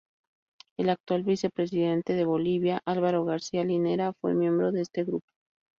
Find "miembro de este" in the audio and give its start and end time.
4.33-5.03